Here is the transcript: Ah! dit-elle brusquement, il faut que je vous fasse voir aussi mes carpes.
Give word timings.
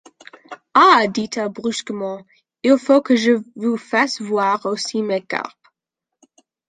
Ah! 0.73 1.05
dit-elle 1.07 1.49
brusquement, 1.49 2.25
il 2.63 2.75
faut 2.79 3.01
que 3.03 3.15
je 3.15 3.33
vous 3.55 3.77
fasse 3.77 4.19
voir 4.19 4.65
aussi 4.65 5.03
mes 5.03 5.21
carpes. 5.21 5.53